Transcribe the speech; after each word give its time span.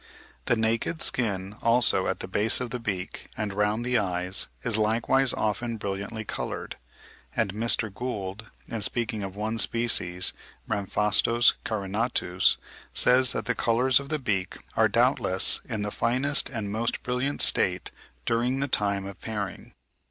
The 0.45 0.55
naked 0.55 1.03
skin, 1.03 1.55
also, 1.61 2.07
at 2.07 2.21
the 2.21 2.27
base 2.27 2.59
of 2.59 2.71
the 2.71 2.79
beak 2.79 3.29
and 3.37 3.53
round 3.53 3.85
the 3.85 3.99
eyes 3.99 4.47
is 4.63 4.79
likewise 4.79 5.31
often 5.31 5.77
brilliantly 5.77 6.25
coloured; 6.25 6.75
and 7.35 7.53
Mr. 7.53 7.93
Gould, 7.93 8.49
in 8.67 8.81
speaking 8.81 9.21
of 9.21 9.35
one 9.35 9.59
species 9.59 10.33
(52. 10.67 10.89
Rhamphastos 10.89 11.53
carinatus, 11.63 11.85
Gould's 11.85 11.85
'Monograph 11.85 12.09
of 12.09 12.57
Ramphastidae.'), 12.57 12.57
says 12.95 13.31
that 13.33 13.45
the 13.45 13.53
colours 13.61 13.99
of 13.99 14.09
the 14.09 14.17
beak 14.17 14.57
"are 14.75 14.87
doubtless 14.87 15.61
in 15.69 15.83
the 15.83 15.91
finest 15.91 16.49
and 16.49 16.71
most 16.71 17.03
brilliant 17.03 17.43
state 17.43 17.91
during 18.25 18.59
the 18.59 18.67
time 18.67 19.05
of 19.05 19.21
pairing." 19.21 19.71